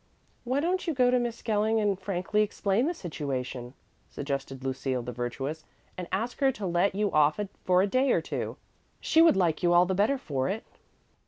"Why 0.45 0.59
don't 0.61 0.87
you 0.87 0.95
go 0.95 1.11
to 1.11 1.19
Miss 1.19 1.35
Skelling 1.37 1.79
and 1.79 1.99
frankly 1.99 2.41
explain 2.41 2.87
the 2.87 2.93
situation," 2.95 3.75
suggested 4.09 4.63
Lucille 4.63 5.03
the 5.03 5.11
virtuous, 5.11 5.63
"and 5.95 6.07
ask 6.11 6.39
her 6.39 6.51
to 6.53 6.65
let 6.65 6.95
you 6.95 7.11
off 7.11 7.39
for 7.65 7.83
a 7.83 7.87
day 7.87 8.11
or 8.11 8.19
two? 8.19 8.57
She 8.99 9.21
would 9.21 9.37
like 9.37 9.61
you 9.61 9.73
all 9.73 9.85
the 9.85 9.93
better 9.93 10.17
for 10.17 10.49
it." 10.49 10.63